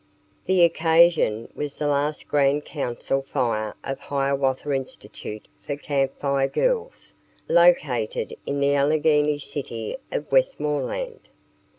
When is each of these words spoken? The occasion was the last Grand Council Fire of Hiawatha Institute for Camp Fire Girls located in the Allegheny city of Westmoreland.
The 0.47 0.63
occasion 0.63 1.47
was 1.53 1.77
the 1.77 1.85
last 1.85 2.27
Grand 2.27 2.65
Council 2.65 3.21
Fire 3.21 3.75
of 3.83 3.99
Hiawatha 3.99 4.71
Institute 4.73 5.47
for 5.59 5.75
Camp 5.77 6.17
Fire 6.17 6.47
Girls 6.47 7.13
located 7.47 8.35
in 8.47 8.59
the 8.59 8.73
Allegheny 8.73 9.37
city 9.37 9.97
of 10.11 10.31
Westmoreland. 10.31 11.19